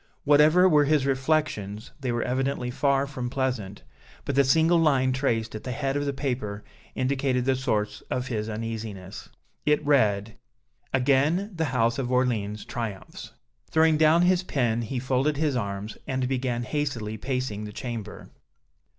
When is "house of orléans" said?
11.65-12.65